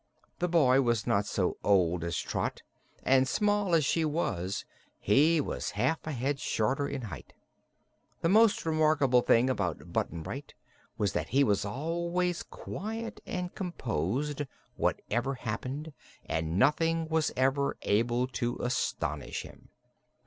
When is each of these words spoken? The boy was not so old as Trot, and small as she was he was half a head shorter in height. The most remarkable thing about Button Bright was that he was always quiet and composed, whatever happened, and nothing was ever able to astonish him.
The 0.39 0.49
boy 0.49 0.81
was 0.81 1.05
not 1.05 1.27
so 1.27 1.57
old 1.63 2.03
as 2.03 2.17
Trot, 2.17 2.63
and 3.03 3.27
small 3.27 3.75
as 3.75 3.85
she 3.85 4.03
was 4.03 4.65
he 4.99 5.39
was 5.39 5.69
half 5.77 6.07
a 6.07 6.11
head 6.11 6.39
shorter 6.39 6.87
in 6.87 7.03
height. 7.03 7.33
The 8.21 8.27
most 8.29 8.65
remarkable 8.65 9.21
thing 9.21 9.47
about 9.47 9.93
Button 9.93 10.23
Bright 10.23 10.55
was 10.97 11.13
that 11.13 11.29
he 11.29 11.43
was 11.43 11.65
always 11.65 12.41
quiet 12.41 13.21
and 13.27 13.53
composed, 13.53 14.41
whatever 14.75 15.35
happened, 15.35 15.93
and 16.25 16.57
nothing 16.57 17.07
was 17.07 17.31
ever 17.37 17.77
able 17.83 18.25
to 18.29 18.57
astonish 18.59 19.43
him. 19.43 19.69